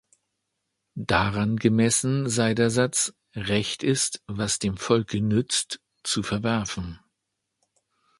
[0.97, 6.99] Daran gemessen sei der Satz „Recht ist, was dem Volke nützt“ zu verwerfen.